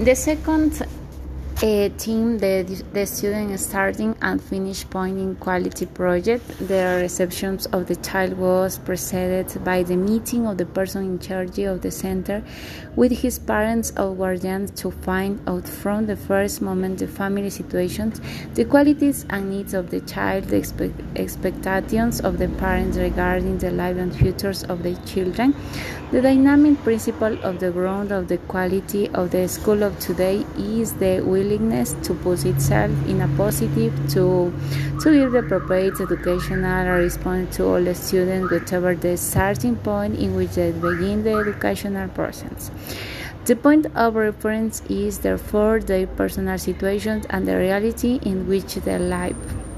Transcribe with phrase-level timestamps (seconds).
[0.00, 0.82] The second
[1.62, 2.62] uh, team, the,
[2.94, 6.46] the student starting and finish point in quality project.
[6.58, 11.58] The reception of the child was preceded by the meeting of the person in charge
[11.58, 12.42] of the center
[12.96, 18.20] with his parents or guardians to find out from the first moment the family situations,
[18.54, 23.70] the qualities and needs of the child, the expect expectations of the parents regarding the
[23.70, 25.54] life and futures of the children.
[26.10, 30.94] The dynamic principle of the ground of the quality of the school of today is
[30.94, 34.52] the will willingness to put itself in a positive to
[35.02, 40.34] to give the appropriate educational response to all the students whatever the starting point in
[40.34, 42.70] which they begin the educational process.
[43.46, 48.98] The point of reference is therefore their personal situations and the reality in which they
[48.98, 49.69] live.